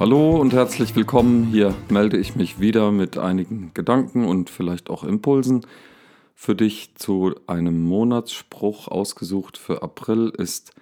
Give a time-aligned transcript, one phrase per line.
[0.00, 1.48] Hallo und herzlich willkommen.
[1.48, 5.66] Hier melde ich mich wieder mit einigen Gedanken und vielleicht auch Impulsen.
[6.36, 10.72] Für dich zu einem Monatsspruch ausgesucht für April ist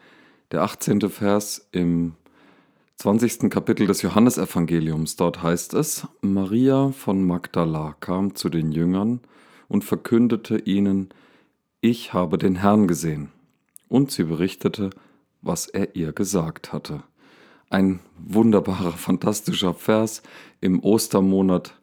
[0.51, 1.01] der 18.
[1.09, 2.12] Vers im
[2.97, 3.48] 20.
[3.48, 5.16] Kapitel des Johannesevangeliums.
[5.16, 9.21] Dort heißt es, Maria von Magdala kam zu den Jüngern
[9.69, 11.09] und verkündete ihnen,
[11.80, 13.30] ich habe den Herrn gesehen.
[13.88, 14.91] Und sie berichtete,
[15.41, 17.02] was er ihr gesagt hatte.
[17.69, 20.23] Ein wunderbarer, fantastischer Vers
[20.61, 21.77] im Ostermonat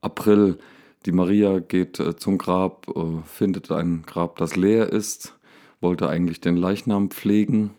[0.00, 0.58] April.
[1.06, 5.38] Die Maria geht äh, zum Grab, äh, findet ein Grab, das leer ist,
[5.80, 7.70] wollte eigentlich den Leichnam pflegen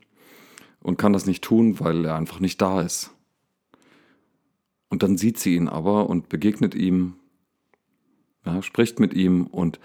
[0.82, 3.12] und kann das nicht tun, weil er einfach nicht da ist.
[4.88, 7.16] Und dann sieht sie ihn aber und begegnet ihm,
[8.46, 9.82] ja, spricht mit ihm und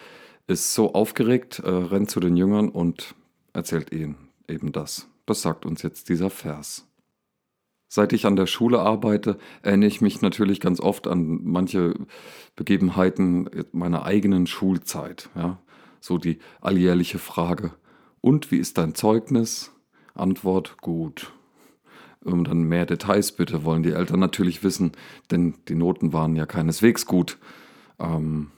[0.47, 3.17] ist so aufgeregt, äh, rennt zu den Jüngern und
[3.53, 4.15] erzählt ihnen
[4.47, 5.09] eben das.
[5.27, 6.87] Das sagt uns jetzt dieser Vers.
[7.95, 11.95] Seit ich an der Schule arbeite, erinnere ich mich natürlich ganz oft an manche
[12.57, 15.31] Begebenheiten meiner eigenen Schulzeit.
[15.37, 15.61] Ja?
[16.01, 17.71] So die alljährliche Frage,
[18.21, 19.71] und wie ist dein Zeugnis?
[20.13, 21.33] Antwort, gut.
[22.25, 24.91] Und dann mehr Details bitte, wollen die Eltern natürlich wissen,
[25.31, 27.39] denn die Noten waren ja keineswegs gut.
[28.01, 28.51] Ähm,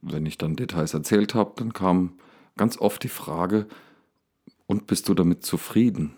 [0.00, 2.14] wenn ich dann Details erzählt habe, dann kam
[2.56, 3.68] ganz oft die Frage,
[4.66, 6.16] und bist du damit zufrieden?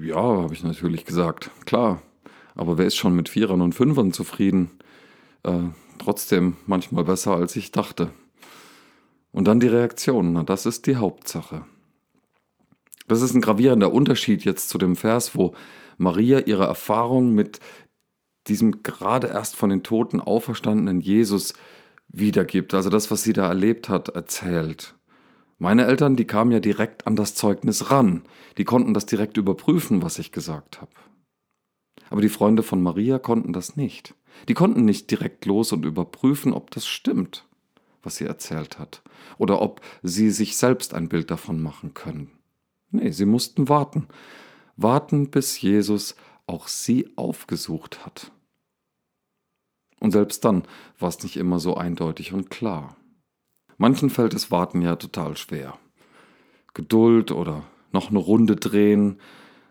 [0.00, 2.02] Ja, habe ich natürlich gesagt, klar.
[2.54, 4.70] Aber wer ist schon mit Vierern und Fünfern zufrieden?
[5.42, 5.58] Äh,
[5.98, 8.10] trotzdem manchmal besser, als ich dachte.
[9.32, 11.64] Und dann die Reaktion, na, das ist die Hauptsache.
[13.08, 15.54] Das ist ein gravierender Unterschied jetzt zu dem Vers, wo
[15.98, 17.60] Maria ihre Erfahrung mit
[18.46, 21.54] diesem gerade erst von den Toten auferstandenen Jesus
[22.08, 22.74] wiedergibt.
[22.74, 24.94] Also das, was sie da erlebt hat, erzählt.
[25.58, 28.22] Meine Eltern, die kamen ja direkt an das Zeugnis ran.
[28.58, 30.92] Die konnten das direkt überprüfen, was ich gesagt habe.
[32.10, 34.14] Aber die Freunde von Maria konnten das nicht.
[34.48, 37.46] Die konnten nicht direkt los und überprüfen, ob das stimmt,
[38.02, 39.02] was sie erzählt hat,
[39.38, 42.30] oder ob sie sich selbst ein Bild davon machen können.
[42.90, 44.08] Nee, sie mussten warten.
[44.76, 46.16] Warten, bis Jesus
[46.46, 48.32] auch sie aufgesucht hat.
[50.00, 50.64] Und selbst dann
[50.98, 52.96] war es nicht immer so eindeutig und klar.
[53.76, 55.78] Manchen fällt das Warten ja total schwer.
[56.74, 59.20] Geduld oder noch eine Runde drehen,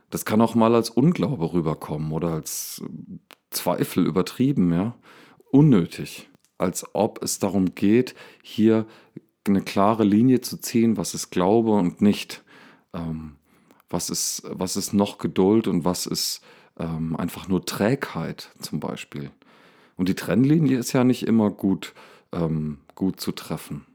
[0.09, 2.83] das kann auch mal als Unglaube rüberkommen oder als
[3.49, 4.95] Zweifel übertrieben, ja.
[5.51, 6.29] Unnötig.
[6.57, 8.85] Als ob es darum geht, hier
[9.47, 12.43] eine klare Linie zu ziehen, was ist Glaube und nicht
[12.93, 13.37] ähm,
[13.89, 16.41] was, ist, was ist noch Geduld und was ist
[16.79, 19.31] ähm, einfach nur Trägheit zum Beispiel.
[19.95, 21.93] Und die Trennlinie ist ja nicht immer gut,
[22.31, 23.85] ähm, gut zu treffen.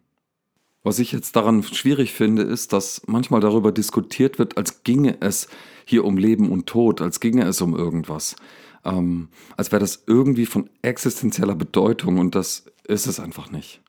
[0.83, 5.49] Was ich jetzt daran schwierig finde, ist, dass manchmal darüber diskutiert wird, als ginge es
[5.85, 8.37] hier um Leben und Tod, als ginge es um irgendwas.
[8.85, 13.83] Ähm, als wäre das irgendwie von existenzieller Bedeutung und das ist es einfach nicht.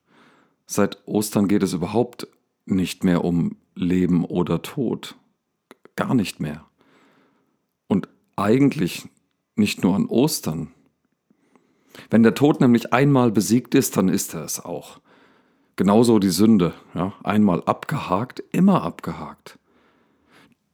[0.66, 2.28] Seit Ostern geht es überhaupt
[2.66, 5.16] nicht mehr um Leben oder Tod.
[5.96, 6.66] Gar nicht mehr.
[7.88, 9.08] Und eigentlich
[9.56, 10.72] nicht nur an Ostern.
[12.10, 15.02] Wenn der Tod nämlich einmal besiegt ist, dann ist er es auch.
[15.80, 16.74] Genauso die Sünde.
[16.94, 17.14] Ja?
[17.24, 19.58] Einmal abgehakt, immer abgehakt.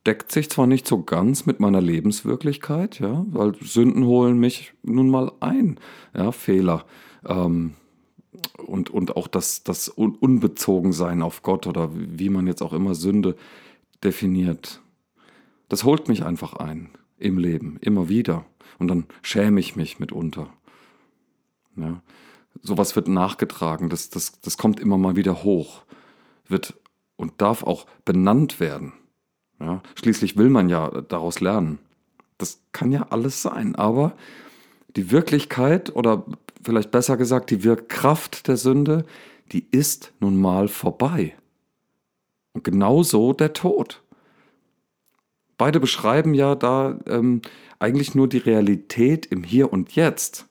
[0.04, 5.12] Deckt sich zwar nicht so ganz mit meiner Lebenswirklichkeit, ja, weil Sünden holen mich nun
[5.12, 5.80] mal ein,
[6.18, 6.86] ja, Fehler.
[7.24, 7.76] Ähm,
[8.66, 13.36] und, und auch das, das Unbezogensein auf Gott oder wie man jetzt auch immer Sünde
[14.04, 14.82] definiert.
[15.70, 16.90] Das holt mich einfach ein
[17.20, 18.44] im Leben, immer wieder.
[18.80, 20.50] Und dann schäme ich mich mitunter.
[21.76, 22.02] Ja.
[22.62, 25.84] Sowas wird nachgetragen, das, das, das kommt immer mal wieder hoch,
[26.48, 26.74] wird
[27.16, 28.94] und darf auch benannt werden.
[29.60, 29.82] Ja.
[29.96, 31.80] Schließlich will man ja daraus lernen.
[32.38, 34.16] Das kann ja alles sein, aber
[34.96, 36.26] die Wirklichkeit oder
[36.62, 39.06] vielleicht besser gesagt, die Wirkkraft der Sünde,
[39.52, 41.36] die ist nun mal vorbei.
[42.54, 44.02] Und genauso der Tod.
[45.58, 47.42] Beide beschreiben ja da ähm,
[47.80, 50.48] eigentlich nur die Realität im Hier und Jetzt.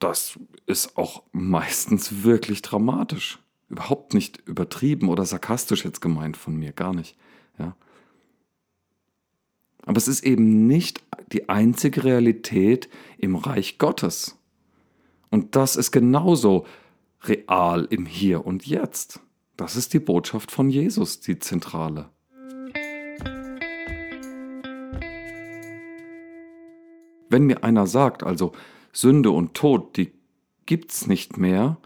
[0.00, 3.38] Das ist auch meistens wirklich dramatisch.
[3.68, 7.16] Überhaupt nicht übertrieben oder sarkastisch jetzt gemeint von mir, gar nicht.
[7.58, 7.76] Ja.
[9.82, 12.88] Aber es ist eben nicht die einzige Realität
[13.18, 14.38] im Reich Gottes.
[15.30, 16.66] Und das ist genauso
[17.22, 19.20] real im Hier und Jetzt.
[19.56, 22.08] Das ist die Botschaft von Jesus, die zentrale.
[27.28, 28.52] Wenn mir einer sagt, also
[28.92, 30.12] Sünde und Tod, die
[30.66, 31.78] gibt's nicht mehr,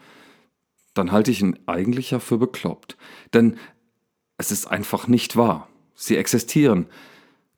[0.94, 2.96] dann halte ich ihn eigentlich ja für bekloppt.
[3.32, 3.56] Denn
[4.38, 5.68] es ist einfach nicht wahr.
[5.94, 6.86] Sie existieren,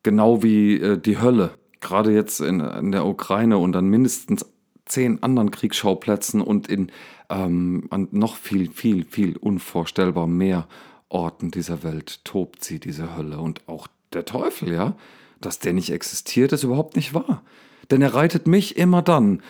[0.03, 4.47] genau wie äh, die Hölle gerade jetzt in, in der Ukraine und an mindestens
[4.87, 6.91] zehn anderen Kriegsschauplätzen und in
[7.29, 10.69] ähm, an noch viel, viel, viel unvorstellbar mehr
[11.09, 13.39] Orten dieser Welt tobt sie, diese Hölle.
[13.39, 14.97] Und auch der Teufel, ja,
[15.41, 17.43] dass der nicht existiert, ist überhaupt nicht wahr.
[17.91, 19.43] Denn er reitet mich immer dann,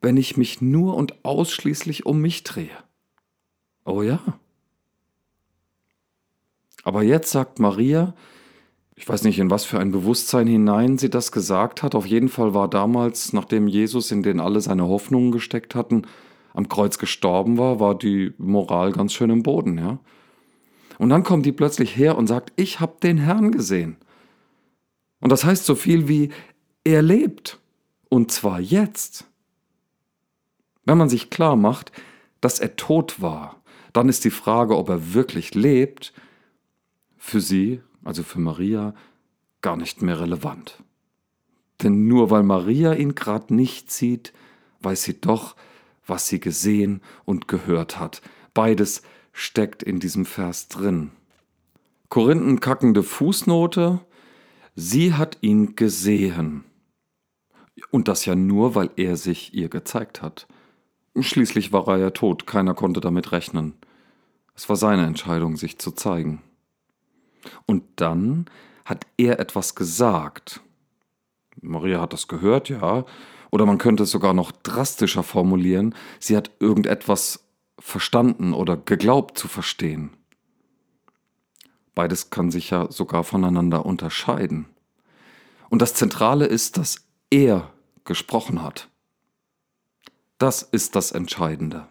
[0.00, 2.70] wenn ich mich nur und ausschließlich um mich drehe.
[3.84, 4.20] Oh ja.
[6.84, 8.14] Aber jetzt sagt Maria,
[8.94, 11.94] ich weiß nicht, in was für ein Bewusstsein hinein sie das gesagt hat.
[11.94, 16.02] Auf jeden Fall war damals, nachdem Jesus, in den alle seine Hoffnungen gesteckt hatten,
[16.54, 19.98] am Kreuz gestorben war, war die Moral ganz schön im Boden, ja.
[20.98, 23.96] Und dann kommt die plötzlich her und sagt, ich habe den Herrn gesehen.
[25.20, 26.30] Und das heißt so viel wie,
[26.84, 27.60] er lebt.
[28.08, 29.24] Und zwar jetzt.
[30.84, 31.92] Wenn man sich klar macht,
[32.40, 33.60] dass er tot war,
[33.92, 36.12] dann ist die Frage, ob er wirklich lebt,
[37.16, 38.94] für sie, also für Maria,
[39.62, 40.82] gar nicht mehr relevant.
[41.82, 44.32] Denn nur weil Maria ihn gerade nicht sieht,
[44.80, 45.56] weiß sie doch,
[46.06, 48.22] was sie gesehen und gehört hat.
[48.54, 49.02] Beides
[49.32, 51.10] steckt in diesem Vers drin.
[52.08, 54.00] Korinthenkackende Fußnote,
[54.76, 56.65] sie hat ihn gesehen.
[57.90, 60.46] Und das ja nur, weil er sich ihr gezeigt hat.
[61.18, 63.74] Schließlich war er ja tot, keiner konnte damit rechnen.
[64.54, 66.42] Es war seine Entscheidung, sich zu zeigen.
[67.66, 68.46] Und dann
[68.84, 70.60] hat er etwas gesagt.
[71.60, 73.04] Maria hat das gehört, ja.
[73.50, 77.44] Oder man könnte es sogar noch drastischer formulieren, sie hat irgendetwas
[77.78, 80.10] verstanden oder geglaubt zu verstehen.
[81.94, 84.66] Beides kann sich ja sogar voneinander unterscheiden.
[85.70, 87.72] Und das Zentrale ist, dass er
[88.04, 88.88] gesprochen hat.
[90.38, 91.86] Das ist das Entscheidende.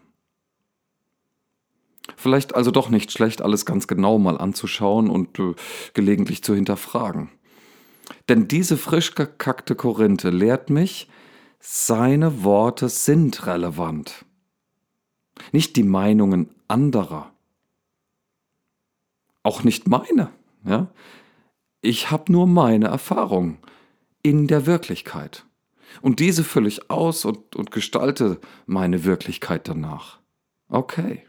[2.16, 5.56] Vielleicht also doch nicht schlecht, alles ganz genau mal anzuschauen und äh,
[5.94, 7.30] gelegentlich zu hinterfragen.
[8.30, 11.10] Denn diese frisch gekackte Korinthe lehrt mich,
[11.60, 14.26] seine Worte sind relevant.
[15.52, 17.32] Nicht die Meinungen anderer.
[19.42, 20.30] Auch nicht meine.
[20.64, 20.88] Ja?
[21.82, 23.58] Ich habe nur meine Erfahrung
[24.26, 25.46] in der Wirklichkeit.
[26.02, 30.18] Und diese fülle ich aus und, und gestalte meine Wirklichkeit danach.
[30.68, 31.22] Okay.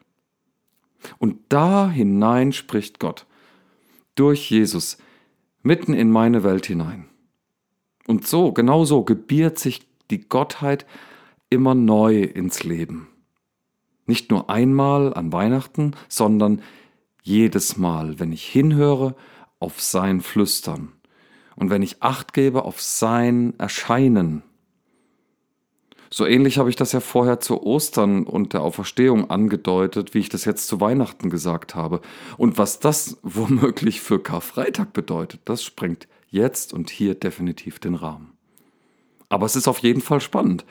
[1.19, 3.27] Und da hinein spricht Gott
[4.15, 4.97] durch Jesus
[5.63, 7.05] mitten in meine Welt hinein.
[8.07, 10.87] Und so, genau so gebiert sich die Gottheit
[11.51, 13.09] immer neu ins Leben.
[14.07, 16.63] Nicht nur einmal an Weihnachten, sondern
[17.23, 19.17] jedes Mal, wenn ich hinhöre
[19.59, 20.96] auf sein Flüstern
[21.57, 24.43] und wenn ich acht gebe auf sein Erscheinen
[26.11, 30.29] so ähnlich habe ich das ja vorher zu Ostern und der Auferstehung angedeutet, wie ich
[30.29, 32.01] das jetzt zu Weihnachten gesagt habe.
[32.37, 38.33] Und was das womöglich für Karfreitag bedeutet, das sprengt jetzt und hier definitiv den Rahmen.
[39.29, 40.65] Aber es ist auf jeden Fall spannend.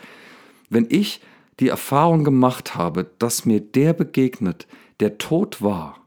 [0.70, 1.22] Wenn ich
[1.60, 4.68] die Erfahrung gemacht habe, dass mir der begegnet,
[5.00, 6.00] der tot war,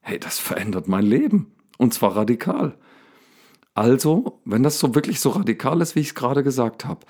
[0.00, 1.52] hey, das verändert mein Leben.
[1.78, 2.76] Und zwar radikal.
[3.80, 7.06] Also, wenn das so wirklich so radikal ist, wie ich es gerade gesagt habe,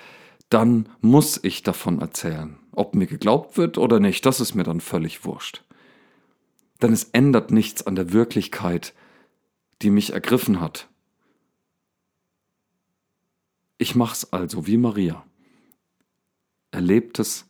[0.50, 2.60] dann muss ich davon erzählen.
[2.70, 5.64] Ob mir geglaubt wird oder nicht, das ist mir dann völlig wurscht.
[6.80, 8.94] Denn es ändert nichts an der Wirklichkeit,
[9.82, 10.88] die mich ergriffen hat.
[13.76, 15.24] Ich mach's also wie Maria.
[16.70, 17.48] Erlebtes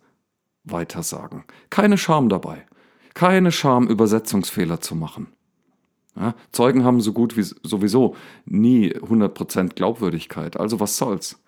[0.65, 1.45] Weitersagen.
[1.69, 2.67] Keine Scham dabei.
[3.13, 5.31] Keine Scham, Übersetzungsfehler zu machen.
[6.17, 11.43] Ja, Zeugen haben so gut wie sowieso nie 100% Glaubwürdigkeit, also was soll's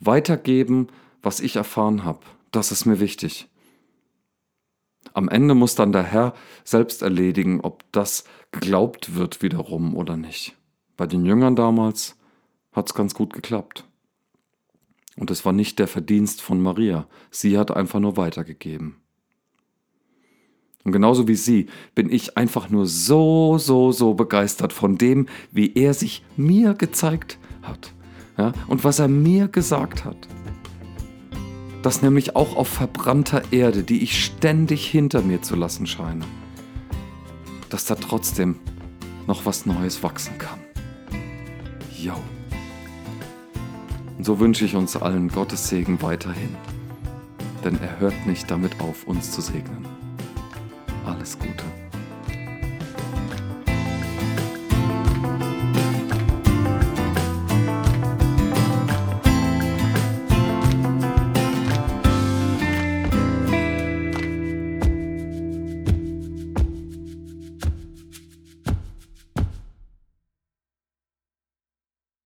[0.00, 0.88] weitergeben,
[1.22, 2.20] was ich erfahren habe.
[2.50, 3.48] Das ist mir wichtig.
[5.14, 10.56] Am Ende muss dann der Herr selbst erledigen, ob das geglaubt wird wiederum oder nicht.
[10.96, 12.18] Bei den Jüngern damals
[12.72, 13.84] hat es ganz gut geklappt.
[15.16, 18.96] Und es war nicht der Verdienst von Maria, sie hat einfach nur weitergegeben.
[20.84, 25.72] Und genauso wie sie bin ich einfach nur so, so, so begeistert von dem, wie
[25.74, 27.92] er sich mir gezeigt hat
[28.36, 30.16] ja, und was er mir gesagt hat.
[31.82, 36.24] Das nämlich auch auf verbrannter Erde, die ich ständig hinter mir zu lassen scheine,
[37.70, 38.56] dass da trotzdem
[39.26, 40.60] noch was Neues wachsen kann.
[41.96, 42.14] Yo.
[44.18, 46.54] Und so wünsche ich uns allen Gottes Segen weiterhin,
[47.64, 50.01] denn er hört nicht damit auf, uns zu segnen.
[51.04, 51.81] Alles Gute.